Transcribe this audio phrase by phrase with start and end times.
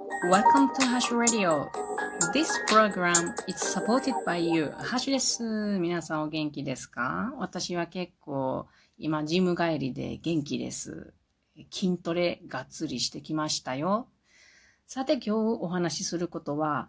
[0.00, 1.70] Welcome to Hash Radio.
[2.32, 4.70] This program is supported by you.
[4.78, 5.42] ハッシュです。
[5.78, 7.34] 皆さんお元気ですか？
[7.36, 8.66] 私は結構
[8.96, 11.12] 今ジム帰りで元気です。
[11.70, 14.08] 筋トレがっつりしてきましたよ。
[14.86, 16.88] さて今日お話しすることは、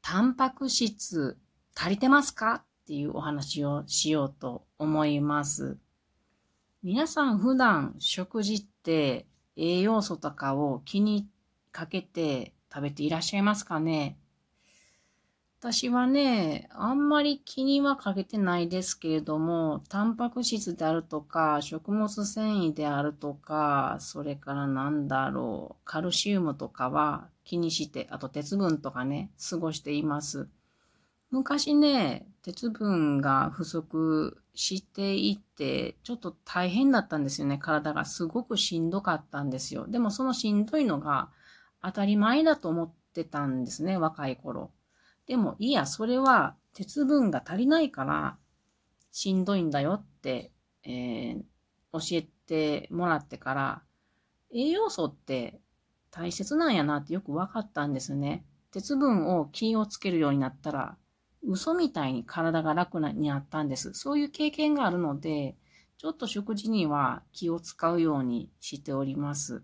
[0.00, 1.36] タンパク質
[1.74, 2.54] 足りてますか？
[2.54, 5.76] っていうお話をしようと思います。
[6.82, 9.26] 皆さん普段食事って
[9.56, 11.35] 栄養素とかを気に入って
[11.76, 14.16] かけて食べていらっしゃいますかね？
[15.60, 30.48] 私はね、あんまり気にはかけてないですけれども、タンパク質であるとか、食物繊維であるとか、それからなんだろう、カルシウムとかは気にして、あと鉄分とかね、過ごしています。
[31.30, 37.58] 昔ね、鉄分が不足していて、ちょっと大変だったんですよね。
[37.58, 39.86] 体がすごくしんどかったんですよ。
[39.88, 41.28] でもそのしんどいのが
[41.86, 44.72] 当たり前だと思ってたんですね、若い頃。
[45.28, 48.36] でも、いや、それは鉄分が足りないから
[49.12, 50.50] しんどいんだよって、
[50.82, 51.42] えー、
[51.92, 53.82] 教えてもらってから、
[54.52, 55.60] 栄養素って
[56.10, 58.44] 大切なんやなってよく分かったんですね。
[58.72, 60.96] 鉄分を気をつけるようになったら、
[61.44, 63.94] 嘘みたいに体が楽になったんです。
[63.94, 65.56] そういう経験があるので、
[65.98, 69.62] ちょっと食事には気を使うようにしております。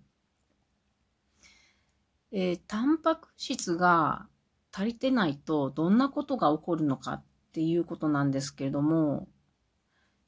[2.33, 4.27] えー、タンパク質が
[4.73, 9.29] 足りてないとどんなことが起こるのかっていうことなんですけれども、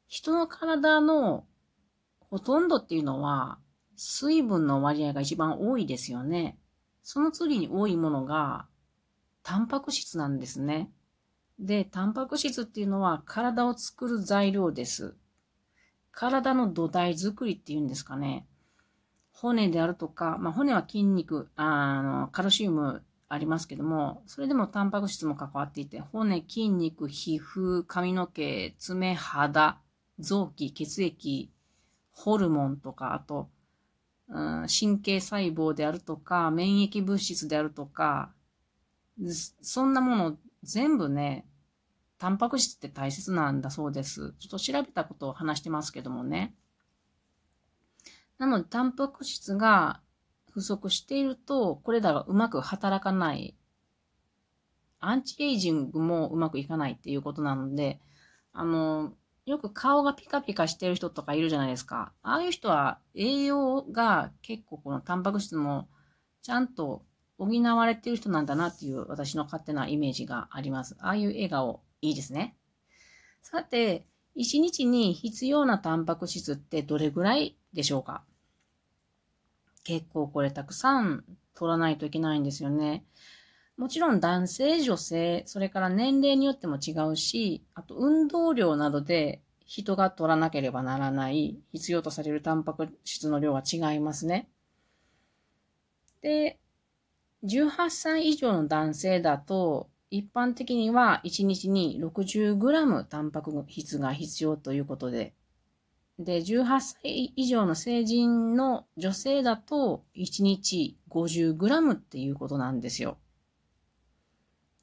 [0.06, 1.46] 人の体の
[2.30, 3.58] ほとんどっていうのは
[3.96, 6.58] 水分の割合が一番多いですよね。
[7.02, 8.66] その次に多いものが
[9.42, 10.90] タンパク質なんですね。
[11.58, 15.14] で、タンパク質っていうのは体を作る材料です。
[16.10, 18.46] 体の土台作りっていうんですかね。
[19.34, 29.80] 骨であるとか、まあ、骨は筋肉、あの、カルシウムありますけども、それでもタンパク質も関わっていて、骨、筋肉、皮膚、髪の毛、爪、肌、
[30.18, 31.50] 臓器、血液、
[32.12, 33.50] ホルモンとか、あと、
[34.28, 38.32] うん、神経細胞であるとか、免疫物質であるとか、
[39.60, 41.44] そんなもの全部ね、
[42.18, 44.34] タンパク質って大切なんだそうです。
[44.38, 46.54] ちょっと調べたことを話してますけどもね。
[48.46, 50.00] なので、タンパク質が
[50.52, 53.56] 不足していると、これらがうまく働かない。
[55.00, 58.00] アンチエイジングもうまくいかないっていうことなので、
[58.52, 59.12] あの、
[59.46, 62.12] よく顔がピカピカしてる人とかいるじゃないですか。
[62.22, 65.88] ああいう人は栄養が結構このタンパク質も
[66.40, 67.04] ちゃんと
[67.36, 70.96] 補われてる人なんだなっていう私の勝手なイメージがあります。
[71.00, 72.56] ああいう笑顔いいですね。
[73.42, 74.06] さて、
[74.36, 78.24] 1日に必要なタンパク質ってどれぐらいでしょうか？
[79.84, 81.24] 結構これたくさん
[81.54, 83.04] 取らないといけないんですよね。
[83.76, 94.48] もちろん男性、女性、それから年齢によっても違うし、あと運動量などで人が取らなければならない必要とされるタンパク質の量は違いますね。
[96.22, 96.58] で、
[97.44, 105.34] 18歳以上の男性だと、一般的には1日に 60g タンパク質が必要ということで、
[106.18, 113.18] で、18歳以上の成人の女性だと、1日 50g っていうことなんですよ。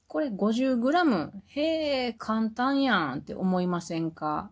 [0.08, 4.52] これ 50g、へえ、簡単やんって思いませんか？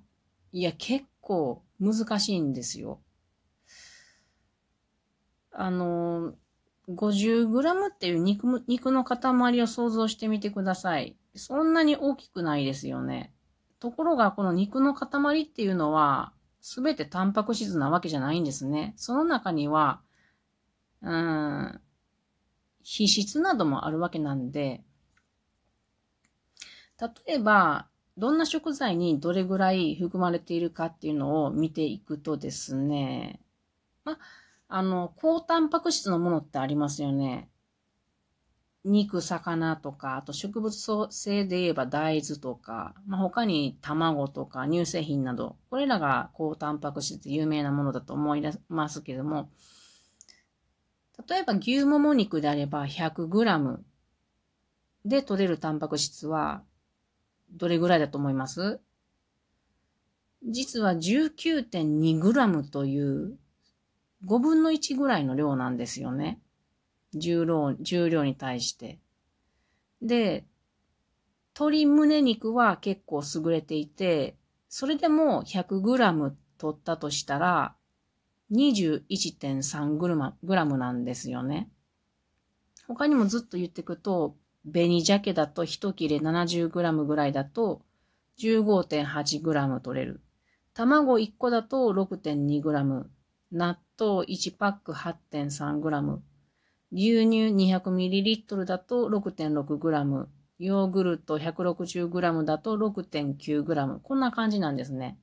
[0.53, 3.01] いや、結構難しいんですよ。
[5.51, 6.34] あの、
[6.88, 11.17] 50g っていう肉肉の塊を想像してみてください。
[11.35, 13.34] そんなに大きくないですよね。
[13.81, 16.31] ところが、この肉の塊っていうのは、
[16.62, 18.94] すべてタンパク質なわけじゃないんですね。
[18.97, 20.02] その中には、
[21.02, 21.81] うん、
[22.90, 24.84] 脂質などもあるわけなんで、
[27.00, 27.88] 例えば、
[28.18, 33.40] どんな食材にどれぐらい含まれているかっていうのを見ていくとですね、
[34.03, 34.18] ま
[34.68, 37.50] あの、高タンパク質のものってありますよね。
[38.85, 49.49] 肉、魚とか、あと植物性で言えば大豆とか、まあ、他に卵とか乳製品など、これらが高タンパク質で有名なものだと思いますけれども、
[51.28, 53.79] 例えば牛もも肉であれば 100g
[55.03, 56.64] で取れるタンパク質は
[57.52, 58.79] どれぐらいだと思います？
[60.47, 63.37] 実は 19.2g という
[64.26, 66.40] 5分の1ぐらいの量なんですよね。
[67.14, 69.00] 重量、重量に対して。
[70.02, 70.46] で、
[71.56, 74.38] 鶏胸肉は結構優れていて、
[74.70, 77.76] それでも 100g 取ったとしたら、
[78.52, 81.70] 21.3g なんですよね。
[82.88, 84.35] 他にもずっと言っていくと、
[84.72, 87.82] 紅鮭だと1切れ 70g ぐらいだと
[88.40, 90.22] 15.8g 取れる。
[90.73, 93.05] 卵1個だと 6.2g。
[93.52, 96.20] 納豆1パック 8.3g。
[96.91, 100.28] 牛乳 200ml だと 6.6g。
[100.59, 104.00] ヨーグルト 160g だと 6.9g。
[104.02, 105.18] こんな感じなんですね。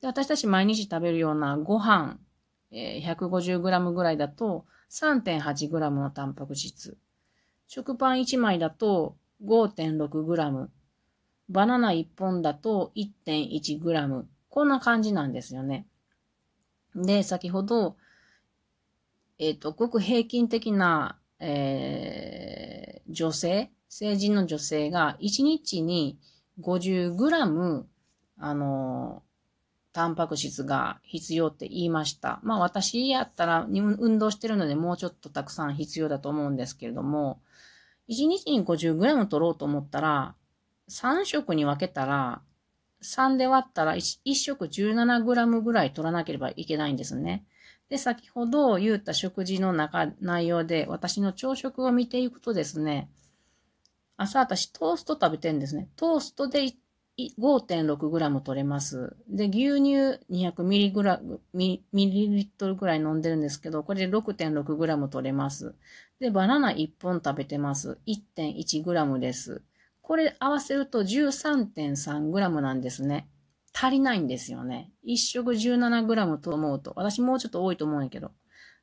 [0.00, 2.18] で私たち毎日食べるようなご飯、
[2.70, 6.96] えー、150g ぐらいだと 3.8g のタンパク質。
[7.66, 10.68] 食パン1枚だと 5.6g。
[11.50, 14.24] バナナ1本だと 1.1g。
[14.48, 15.86] こんな感じなんですよね。
[16.94, 17.96] で、先ほど、
[19.38, 26.18] えっ、ー、と、ごく平均的な、えー、女性、成人の女性が1日に
[26.60, 27.84] 50g、
[28.38, 29.22] あの、
[29.92, 32.40] タンパク質が必要って言いました。
[32.42, 37.40] まあ私やったら運動してるのでもうちょっとたくさん必要だと思うんですけれども、
[38.08, 40.34] 1日に 50g 取ろうと思ったら、
[40.88, 42.42] 3食に分けたら、
[43.02, 47.44] 3で割ったら 1, 1食 17g ぐらい取らなければいけないんですね。
[47.88, 53.08] で、先ほど言った食事の中、内容で私の朝食を見ていくとですね、
[54.16, 55.88] 朝私トースト食べてんですね。
[55.96, 56.72] トーストで
[57.18, 59.16] 5.6g 取れます。
[59.28, 65.74] で、牛乳 200ml ミリリットルぐらい飲んでるんですけど、これで 6.6g 取れます。
[66.20, 67.98] で、バナナ1本食べてます。
[68.06, 69.62] 1.1g です。
[70.02, 73.28] これ合わせると 13.3g なんですね。
[73.80, 74.90] 足りないんですよね。
[75.06, 78.32] 1食 17g と思うと、私もうちょっと多いと思うんやけど。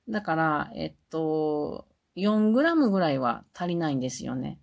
[0.07, 4.57] だから、えっと、4g ぐらいは足りないんですよね。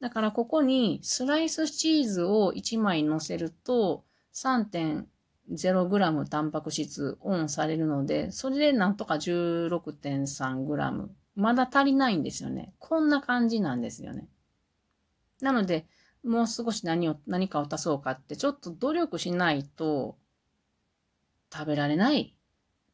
[0.00, 4.04] だからここにスライスチーズを1枚乗せると
[4.34, 11.08] 3.0g タンパク質オンされるので、それでなんとか 16.3g。
[11.36, 12.72] まだ足りないんですよね。
[12.78, 14.28] こんな感じなんですよね。
[15.40, 15.86] なので、
[16.26, 20.18] もう少し何を、何かを足そうかって、ちょっと努力しないと
[21.52, 22.36] 食べられない。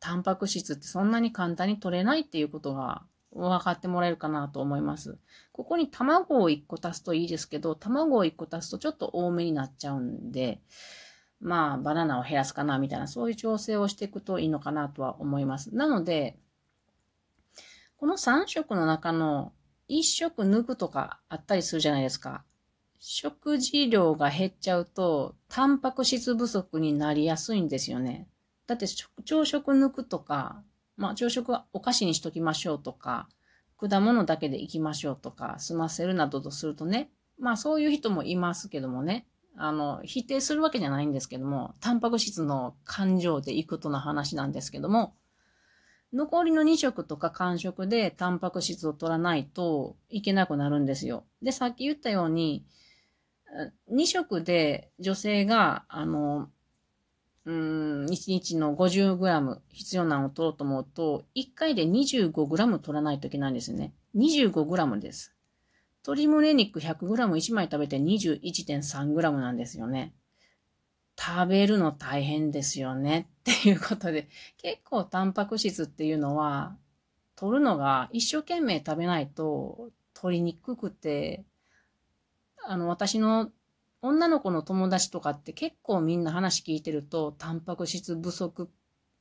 [0.00, 5.18] タンパク質ってそんなに簡単に取れないっていうことが分かってもらえるかなと思います。
[5.52, 10.60] ここに卵を1個足すといいですけど、卵を1個足すとちょっと多めになっちゃうんで、
[11.40, 15.74] まあ、バナナを減らすかな、みたいな、そういう調整をしていくといいのかなとは思います。
[15.74, 16.38] なので、
[17.96, 19.52] この3食の中の
[19.88, 22.44] 1食抜くとかあったりするじゃないですか。
[23.04, 28.28] 食事量が減っちゃうと、タンパク質不足になりやすいんですよね。
[28.68, 28.86] だって
[29.24, 30.62] 朝食抜くとか、
[30.96, 33.28] まあ朝食はお菓子にしときましょうとか、
[33.76, 37.10] 果物だけで行きましょうとか、済ませるなどとするとね、
[37.40, 39.26] まあそういう人もいますけどもね、
[39.56, 45.16] あの、否定するわけじゃないんですけども、タンパク質の感情でいくとの話なんですけども、
[46.12, 51.24] 残りの2食とか間食でタンパク質を取らないといけなくなるんですよ。
[51.42, 52.64] で、さっき言ったように、
[53.90, 56.48] 2食で女性が、あの、
[57.44, 63.92] うん、1日の 50g 必要なのを取ろうと思うと、1回で 25g 取らないといけないんですね。
[64.16, 65.34] 25g です。
[66.04, 70.14] 鶏胸肉 100g1 枚食べて 21.3g なんですよね。
[71.18, 76.76] 食べるの大変ですよねっていうことで、結構タンパク質っていうのは、
[77.36, 81.44] 取るのが一生懸命食べないと取りにくくて、
[82.66, 83.50] あの、私の
[84.02, 88.68] 女の子の友達とかって結構みんな話聞いてると、タンパク質不足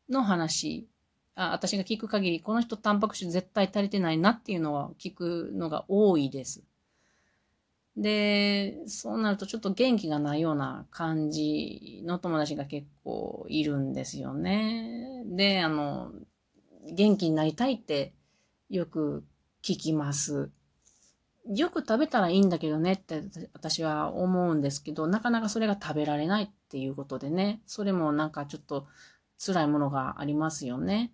[0.10, 0.88] の話、
[1.36, 6.64] あ私が聞く限り、この人タンパク質絶対足りてないなっていうのは聞くのが多いです。
[7.98, 15.24] で、そうなるとちょっと元気がないような感じの友達が結構いるんですよね。
[15.26, 16.12] で、あの、
[16.90, 18.14] 元気になりたいって
[18.70, 19.26] よく
[19.62, 20.50] 聞きます。
[21.50, 28.88] よく食べたらいいんだけどねって私は思うんですけど、なかなかそれが食べられないっていうことでね、それもなんかちょっと
[29.44, 31.12] 辛いものがありますよね。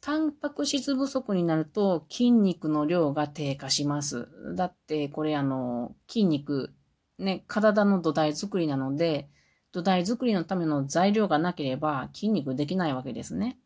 [0.00, 4.28] タンパク質不足になると筋肉の量が低下します。
[4.54, 6.72] だってこれあの筋肉、
[7.18, 9.28] ね、体の土台作りなので、
[9.72, 13.58] 土台作りのための材料がなければ筋肉できないわけですね。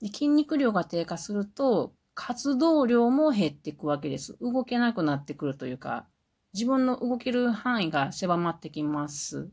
[0.00, 1.92] で筋肉量が低下すると
[2.22, 4.36] 活動量も減っていくわけです。
[4.42, 6.06] 動けなくなってくるというか、
[6.52, 9.48] 自分の動ける範囲が狭まってきます。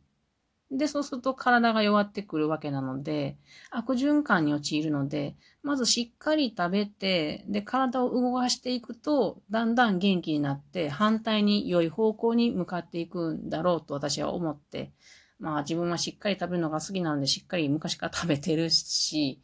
[0.70, 3.38] で、そうすると体が弱ってくるわけなので、
[3.72, 14.92] 悪循環に陥るので、まずしっかり食べて、で、体を動かしていくと、だんだん元気になって、反対に良い方向に向かっていくんだろうと私は思って、
[15.40, 19.40] まあ自分はしっかり食べるのが好きなので、しっかり昔から食べてるし、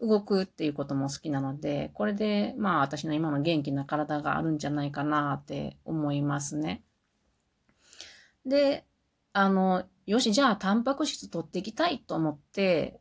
[0.00, 6.82] 動くっていうことも好きなので、これで、まあ私の今の元気な体があるんじゃないかなって思いますね。
[8.46, 8.84] で、
[9.32, 13.00] あの、よし、じゃあタンパク質取っていきたいと思って、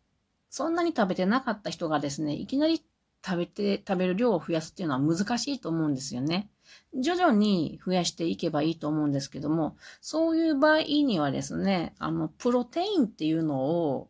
[0.49, 2.83] そんなに食べてなかった人がですね、いきなり
[3.25, 6.49] 食べて、食べる量を増やすっていうのは難しいと思うんですよね。
[6.93, 14.09] 徐々に増やしていけばいいと思うんですけども、そういう場合にはですね、あの、プロテインっていうのを、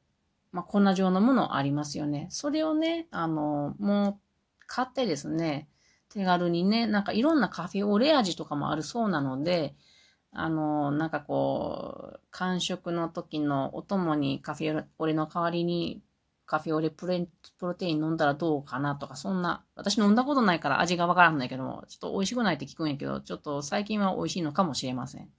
[0.52, 2.28] まあ、粉状のものありますよね。
[2.30, 4.20] それをね、あの、もう
[4.68, 5.70] 買ってですね、
[6.10, 9.76] 手軽にね、なんかいろんなカフェオレ味とかもあるそうなので、
[10.32, 16.02] あの、なんかこう、間食の時のお供にカフェオレの代わりに
[16.50, 17.28] カフェオレプレ
[17.60, 25.30] プロテイン飲んだらどうかなとか、そんな、私飲んだことないから味がわからんないけども、ちょっと美味しくないって聞くんやけど、ちょっと最近は美味しいのかもしれません。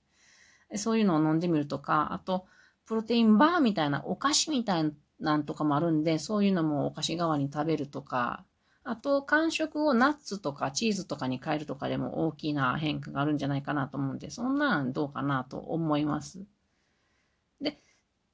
[0.76, 2.46] そういうのを飲んでみるとか、あと、
[2.90, 8.44] プロテインバーみたいなお菓子みたいなんとかもあるんで、そういうのもお菓子代わりに食べるとか、
[8.82, 16.44] あと、間食をナッツとかチーズとかに変えるとかでも大きな変化があるんじゃないかなと思うんで、そんなんどうかなと思います。
[17.60, 17.78] で、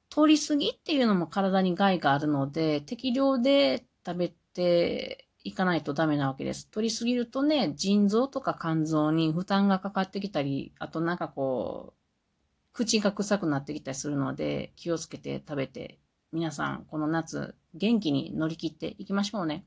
[0.09, 6.67] 取りすぎっていうのも体に害があるので、適量で食べていかないとダメなわけです。
[6.71, 12.06] 取りすぎるとね、腎臓とか肝臓に負担がかかってきたり、あとなんかこう、
[12.77, 15.97] 口が臭くなってきたりするので、気をつけて食べて、
[16.31, 19.65] 皆さん、この夏、元気に乗り切っていきましょうね。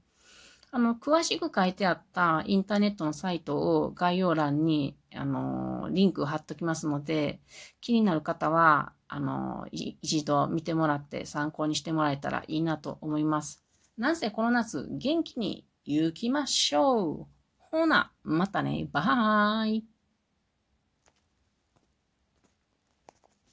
[0.71, 7.41] あの、詳しく書いてあったインターネットのサイトを概要欄に、あの、リンク貼っときますので、
[7.81, 13.65] 気になる方は、あの、一度見てもらって参考にしてもらえたらいいなと思います。
[13.99, 17.27] なんせこの夏、元気に行きましょう
[17.59, 19.83] ほな、またね、バイ